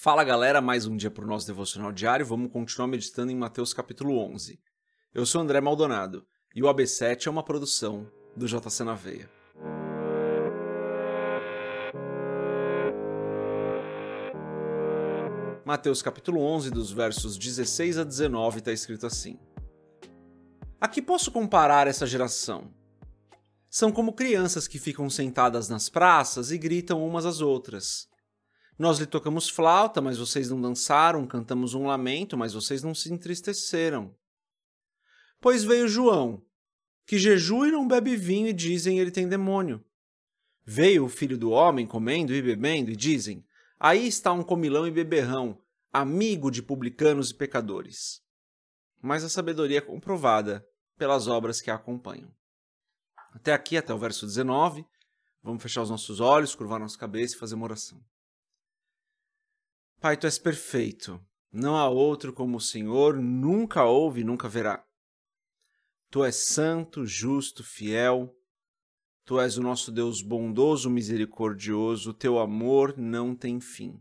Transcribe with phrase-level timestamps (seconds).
[0.00, 2.24] Fala galera, mais um dia para o nosso devocional diário.
[2.24, 4.56] Vamos continuar meditando em Mateus capítulo 11.
[5.12, 6.24] Eu sou André Maldonado
[6.54, 9.28] e o AB7 é uma produção do JC na Veia.
[15.64, 19.36] Mateus capítulo 11, dos versos 16 a 19, está escrito assim:
[20.80, 22.72] A que posso comparar essa geração?
[23.68, 28.08] São como crianças que ficam sentadas nas praças e gritam umas às outras.
[28.78, 33.12] Nós lhe tocamos flauta, mas vocês não dançaram, cantamos um lamento, mas vocês não se
[33.12, 34.14] entristeceram.
[35.40, 36.44] Pois veio João,
[37.04, 39.84] que jejua e não bebe vinho, e dizem ele tem demônio.
[40.64, 43.44] Veio o filho do homem comendo e bebendo, e dizem:
[43.80, 45.58] Aí está um comilão e beberrão,
[45.92, 48.22] amigo de publicanos e pecadores.
[49.02, 50.64] Mas a sabedoria é comprovada
[50.96, 52.30] pelas obras que a acompanham.
[53.32, 54.84] Até aqui, até o verso 19.
[55.42, 58.00] Vamos fechar os nossos olhos, curvar nossa cabeça e fazer uma oração.
[60.00, 61.20] Pai, tu és perfeito.
[61.52, 64.84] Não há outro como o Senhor, nunca houve e nunca verá.
[66.08, 68.32] Tu és santo, justo, fiel.
[69.24, 72.14] Tu és o nosso Deus bondoso, misericordioso.
[72.14, 73.98] Teu amor não tem fim.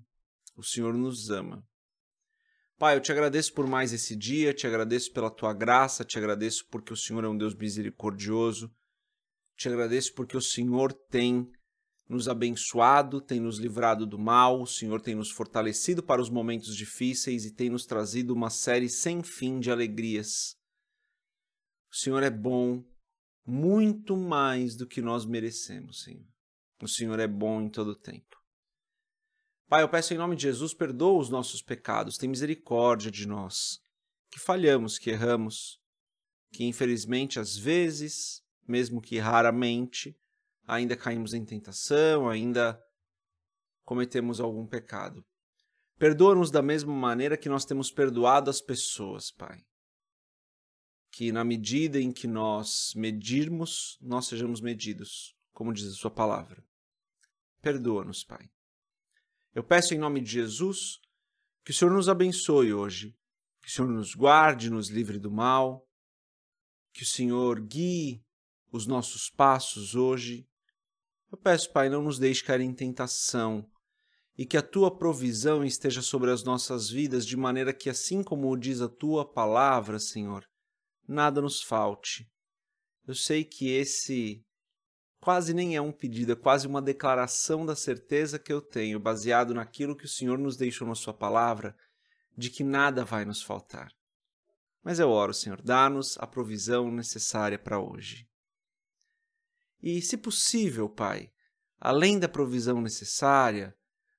[0.56, 1.66] O Senhor nos ama.
[2.78, 6.68] Pai, eu te agradeço por mais esse dia, te agradeço pela tua graça, te agradeço
[6.70, 8.72] porque o Senhor é um Deus misericordioso.
[9.56, 11.52] Te agradeço porque o Senhor tem
[12.08, 16.76] nos abençoado, tem nos livrado do mal, o Senhor tem nos fortalecido para os momentos
[16.76, 20.58] difíceis e tem nos trazido uma série sem fim de alegrias.
[21.92, 22.84] O Senhor é bom
[23.46, 26.28] muito mais do que nós merecemos, Senhor.
[26.82, 28.38] O Senhor é bom em todo o tempo.
[29.68, 33.82] Pai, eu peço em nome de Jesus, perdoa os nossos pecados, tem misericórdia de nós,
[34.32, 35.82] que falhamos, que erramos,
[36.54, 40.16] que infelizmente às vezes mesmo que raramente,
[40.68, 42.78] ainda caímos em tentação, ainda
[43.86, 45.26] cometemos algum pecado.
[45.98, 49.64] Perdoa-nos da mesma maneira que nós temos perdoado as pessoas, Pai.
[51.12, 56.62] Que na medida em que nós medirmos, nós sejamos medidos, como diz a Sua palavra.
[57.62, 58.48] Perdoa-nos, Pai.
[59.56, 61.00] Eu peço em nome de Jesus
[61.64, 63.16] que o Senhor nos abençoe hoje,
[63.62, 65.88] que o Senhor nos guarde, nos livre do mal,
[66.94, 68.24] que o Senhor guie
[68.72, 70.48] os nossos passos hoje.
[71.32, 73.70] Eu peço, Pai, não nos deixe cair em tentação
[74.38, 78.56] e que a tua provisão esteja sobre as nossas vidas, de maneira que, assim como
[78.56, 80.46] diz a tua palavra, Senhor,
[81.08, 82.30] nada nos falte.
[83.08, 84.44] Eu sei que esse
[85.20, 89.54] quase nem é um pedido, é quase uma declaração da certeza que eu tenho, baseado
[89.54, 91.76] naquilo que o Senhor nos deixou na Sua palavra,
[92.38, 93.92] de que nada vai nos faltar.
[94.84, 98.27] Mas eu oro, Senhor, dá-nos a provisão necessária para hoje.
[99.82, 101.32] E, se possível, Pai,
[101.80, 103.76] além da provisão necessária,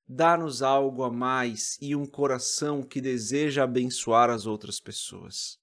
[0.09, 5.59] dá-nos algo a mais e um coração que deseja abençoar as outras pessoas.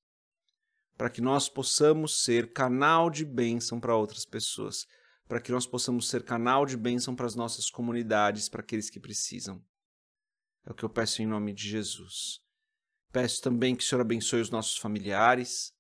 [0.98, 4.86] Para que nós possamos ser canal de bênção para outras pessoas,
[5.28, 9.00] para que nós possamos ser canal de bênção para as nossas comunidades, para aqueles que
[9.00, 9.62] precisam.
[10.66, 12.40] É o que eu peço em nome de Jesus.
[13.12, 15.74] Peço também que o Senhor abençoe os nossos familiares,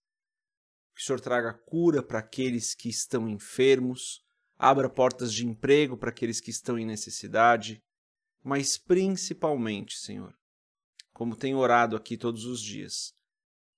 [0.95, 4.23] que o Senhor traga cura para aqueles que estão enfermos,
[4.57, 7.83] abra portas de emprego para aqueles que estão em necessidade,
[8.41, 10.33] mas principalmente, Senhor,
[11.13, 13.13] como tenho orado aqui todos os dias,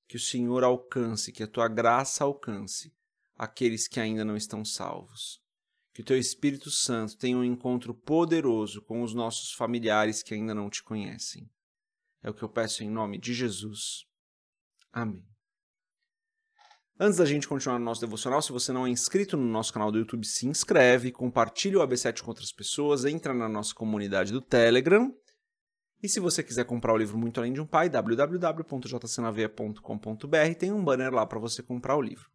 [0.07, 2.95] que o Senhor alcance, que a tua graça alcance
[3.37, 5.39] aqueles que ainda não estão salvos.
[5.93, 10.53] Que o teu Espírito Santo tenha um encontro poderoso com os nossos familiares que ainda
[10.53, 11.49] não te conhecem.
[12.21, 14.05] É o que eu peço em nome de Jesus.
[14.91, 15.36] Amém.
[16.99, 19.91] Antes da gente continuar no nosso devocional, se você não é inscrito no nosso canal
[19.91, 24.41] do YouTube, se inscreve, compartilha o AB7 com outras pessoas, entra na nossa comunidade do
[24.41, 25.15] Telegram.
[26.01, 30.83] E se você quiser comprar o livro Muito Além de um Pai, www.jcnaveia.com.br, tem um
[30.83, 32.31] banner lá para você comprar o livro.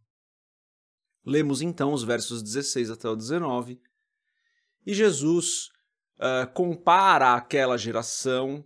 [1.27, 3.81] Lemos então os versos 16 até o 19.
[4.87, 5.71] E Jesus
[6.19, 8.65] uh, compara aquela geração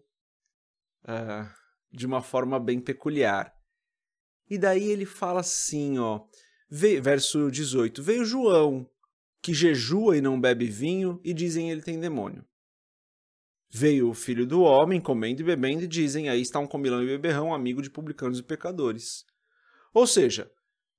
[1.04, 1.48] uh,
[1.90, 3.55] de uma forma bem peculiar.
[4.48, 6.20] E daí ele fala assim, ó,
[6.70, 8.88] verso 18: Veio João,
[9.42, 12.44] que jejua e não bebe vinho, e dizem ele tem demônio.
[13.68, 17.06] Veio o filho do homem, comendo e bebendo, e dizem aí está um comilão e
[17.06, 19.24] beberrão, amigo de publicanos e pecadores.
[19.92, 20.50] Ou seja,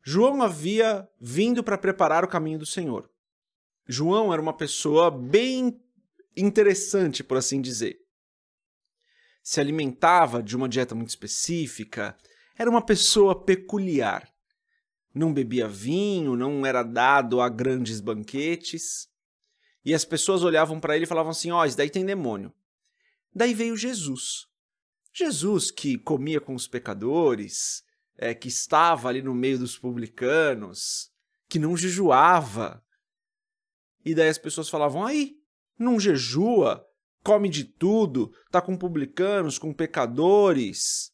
[0.03, 3.09] João havia vindo para preparar o caminho do Senhor.
[3.87, 5.79] João era uma pessoa bem
[6.35, 7.97] interessante, por assim dizer.
[9.41, 12.17] Se alimentava de uma dieta muito específica,
[12.57, 14.27] era uma pessoa peculiar.
[15.13, 19.07] Não bebia vinho, não era dado a grandes banquetes.
[19.85, 22.53] E as pessoas olhavam para ele e falavam assim: Ó, oh, isso daí tem demônio.
[23.33, 24.47] Daí veio Jesus.
[25.13, 27.83] Jesus que comia com os pecadores,
[28.17, 31.11] é, que estava ali no meio dos publicanos,
[31.49, 32.83] que não jejuava.
[34.03, 35.37] E daí as pessoas falavam: aí,
[35.77, 36.85] não jejua,
[37.23, 41.11] come de tudo, tá com publicanos, com pecadores.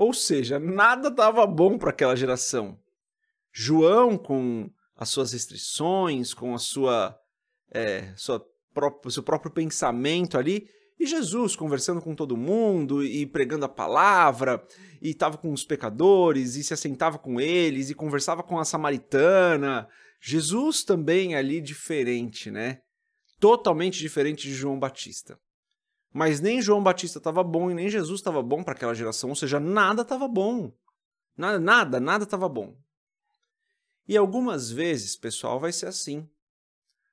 [0.00, 2.80] Ou seja, nada estava bom para aquela geração.
[3.52, 7.20] João, com as suas restrições, com a sua,
[7.70, 8.42] é, sua
[8.72, 10.66] próprio, seu próprio pensamento ali,
[10.98, 14.66] e Jesus conversando com todo mundo e pregando a palavra,
[15.02, 19.86] e estava com os pecadores, e se assentava com eles, e conversava com a samaritana.
[20.18, 22.80] Jesus também ali diferente, né?
[23.38, 25.38] Totalmente diferente de João Batista.
[26.12, 29.36] Mas nem João Batista estava bom e nem Jesus estava bom para aquela geração, ou
[29.36, 30.72] seja, nada estava bom.
[31.36, 32.76] Nada, nada, nada estava bom.
[34.08, 36.28] E algumas vezes, pessoal, vai ser assim.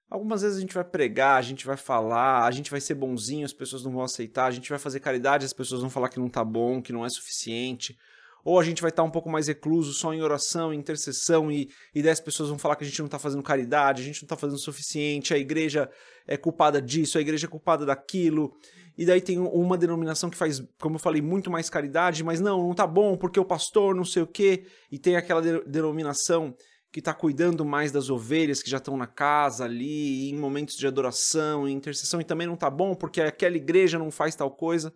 [0.10, 3.46] Algumas vezes a gente vai pregar, a gente vai falar, a gente vai ser bonzinho,
[3.46, 6.20] as pessoas não vão aceitar, a gente vai fazer caridade, as pessoas vão falar que
[6.20, 7.98] não tá bom, que não é suficiente.
[8.44, 11.69] Ou a gente vai estar um pouco mais recluso, só em oração, em intercessão, e,
[11.94, 14.25] e as pessoas vão falar que a gente não está fazendo caridade, a gente não
[14.25, 15.89] está fazendo o suficiente, a igreja
[16.25, 18.54] é culpada disso, a igreja é culpada daquilo.
[18.98, 22.68] E daí tem uma denominação que faz, como eu falei, muito mais caridade, mas não,
[22.68, 24.66] não tá bom, porque o pastor não sei o quê.
[24.92, 26.56] E tem aquela denominação
[26.92, 30.88] que está cuidando mais das ovelhas que já estão na casa ali, em momentos de
[30.88, 34.92] adoração, em intercessão, e também não está bom porque aquela igreja não faz tal coisa.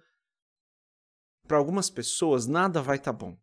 [1.47, 3.37] Para algumas pessoas, nada vai estar tá bom.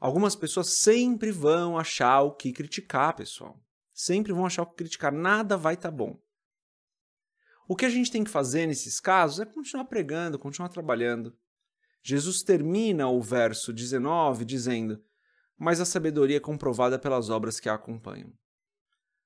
[0.00, 3.62] Algumas pessoas sempre vão achar o que criticar, pessoal.
[3.92, 5.12] Sempre vão achar o que criticar.
[5.12, 6.20] Nada vai estar tá bom.
[7.68, 11.36] O que a gente tem que fazer nesses casos é continuar pregando, continuar trabalhando.
[12.02, 15.02] Jesus termina o verso 19 dizendo:
[15.62, 18.32] mas a sabedoria é comprovada pelas obras que a acompanham.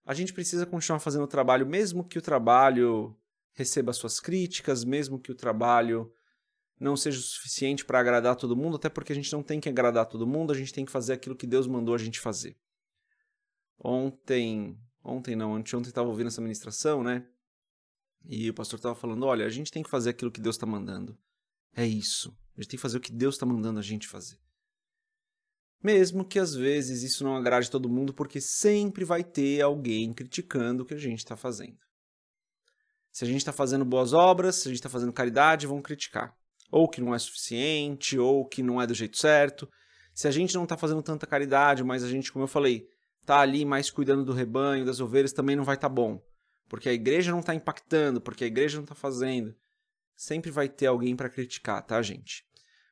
[0.05, 3.17] A gente precisa continuar fazendo o trabalho, mesmo que o trabalho
[3.55, 6.13] receba suas críticas, mesmo que o trabalho
[6.79, 9.69] não seja o suficiente para agradar todo mundo, até porque a gente não tem que
[9.69, 12.57] agradar todo mundo, a gente tem que fazer aquilo que Deus mandou a gente fazer.
[13.79, 17.27] Ontem, ontem não, anteontem estava ouvindo essa ministração, né?
[18.25, 20.67] E o pastor estava falando: olha, a gente tem que fazer aquilo que Deus está
[20.67, 21.17] mandando.
[21.75, 22.37] É isso.
[22.57, 24.39] A gente tem que fazer o que Deus está mandando a gente fazer.
[25.83, 30.83] Mesmo que às vezes isso não agrade todo mundo, porque sempre vai ter alguém criticando
[30.83, 31.79] o que a gente está fazendo.
[33.13, 36.37] Se a gente está fazendo boas obras, se a gente está fazendo caridade, vão criticar.
[36.71, 39.69] Ou que não é suficiente, ou que não é do jeito certo.
[40.15, 42.89] Se a gente não está fazendo tanta caridade, mas a gente, como eu falei,
[43.21, 46.21] está ali mais cuidando do rebanho, das ovelhas, também não vai estar tá bom.
[46.69, 49.55] Porque a igreja não está impactando, porque a igreja não está fazendo.
[50.17, 52.45] Sempre vai ter alguém para criticar, tá, gente?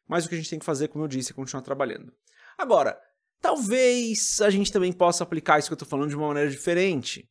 [0.06, 2.12] Mas o que a gente tem que fazer, como eu disse, é continuar trabalhando.
[2.58, 3.00] Agora,
[3.40, 7.28] talvez a gente também possa aplicar isso que eu estou falando de uma maneira diferente.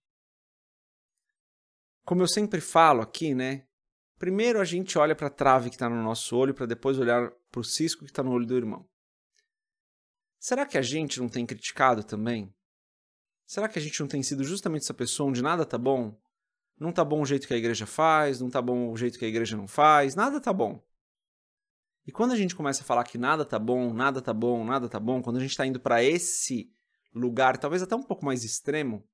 [2.03, 3.65] Como eu sempre falo aqui, né?
[4.23, 7.29] Primeiro a gente olha para a trave que está no nosso olho para depois olhar
[7.51, 8.87] para o cisco que está no olho do irmão.
[10.39, 12.55] Será que a gente não tem criticado também?
[13.45, 16.17] Será que a gente não tem sido justamente essa pessoa onde nada tá bom?
[16.79, 19.25] Não tá bom o jeito que a igreja faz, não tá bom o jeito que
[19.25, 20.81] a igreja não faz, nada tá bom.
[22.07, 24.87] E quando a gente começa a falar que nada tá bom, nada tá bom, nada
[24.87, 26.71] tá bom, quando a gente está indo para esse
[27.13, 29.05] lugar, talvez até um pouco mais extremo,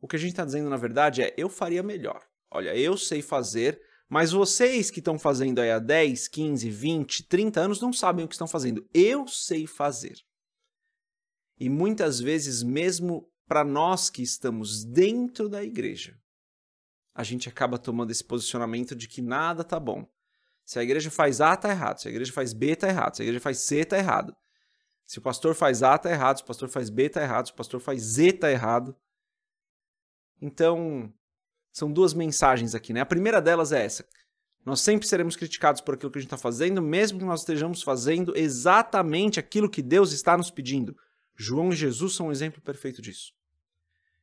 [0.00, 2.24] o que a gente está dizendo na verdade é: eu faria melhor.
[2.48, 7.60] Olha, eu sei fazer, mas vocês que estão fazendo aí há 10, 15, 20, 30
[7.60, 8.88] anos não sabem o que estão fazendo.
[8.92, 10.16] Eu sei fazer.
[11.60, 16.18] E muitas vezes, mesmo para nós que estamos dentro da igreja,
[17.14, 20.08] a gente acaba tomando esse posicionamento de que nada tá bom.
[20.64, 21.98] Se a igreja faz A, tá errado.
[21.98, 23.16] Se a igreja faz B, tá errado.
[23.16, 24.36] Se a igreja faz C, tá errado.
[25.06, 26.38] Se o pastor faz A, tá errado.
[26.38, 27.46] Se o pastor faz B, tá errado.
[27.46, 28.94] Se o pastor faz Z, tá errado.
[30.40, 31.12] Então,
[31.72, 33.00] são duas mensagens aqui, né?
[33.00, 34.06] A primeira delas é essa.
[34.64, 37.82] Nós sempre seremos criticados por aquilo que a gente está fazendo, mesmo que nós estejamos
[37.82, 40.96] fazendo exatamente aquilo que Deus está nos pedindo.
[41.36, 43.32] João e Jesus são um exemplo perfeito disso.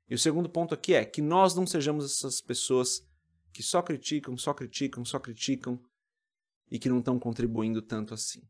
[0.07, 3.01] E o segundo ponto aqui é que nós não sejamos essas pessoas
[3.51, 5.79] que só criticam, só criticam, só criticam,
[6.69, 8.41] e que não estão contribuindo tanto assim.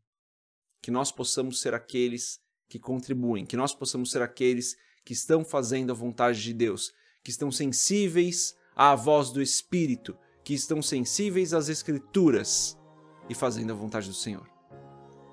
[0.82, 5.92] Que nós possamos ser aqueles que contribuem, que nós possamos ser aqueles que estão fazendo
[5.92, 10.14] a vontade de Deus, que estão sensíveis à voz do Espírito,
[10.44, 12.78] que estão sensíveis às Escrituras
[13.28, 14.46] e fazendo a vontade do Senhor.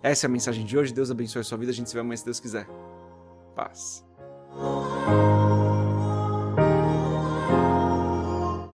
[0.01, 0.93] Essa é a mensagem de hoje.
[0.93, 1.71] Deus abençoe a sua vida.
[1.71, 2.67] A gente se vê amanhã se Deus quiser.
[3.55, 4.03] Paz.